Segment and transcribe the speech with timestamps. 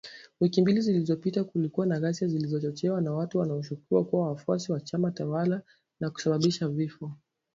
[0.41, 5.61] Wiki mbili zilizopita kulikuwa na ghasia zilizochochewa na watu wanaoshukiwa kuwa wafuasi wa chama tawala
[5.99, 7.11] na kusababisha vifo.